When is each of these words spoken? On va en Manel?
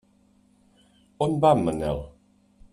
On 1.27 1.37
va 1.45 1.53
en 1.59 1.63
Manel? 1.69 2.05